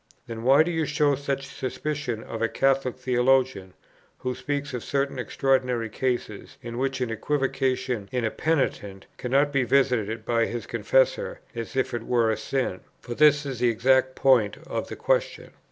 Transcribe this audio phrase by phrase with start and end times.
[0.25, 3.75] Then why do you show such suspicion of a Catholic theologian,
[4.17, 9.63] who speaks of certain extraordinary cases in which an equivocation in a penitent cannot be
[9.63, 12.79] visited by his confessor as if it were a sin?
[12.99, 15.51] for this is the exact point of the question.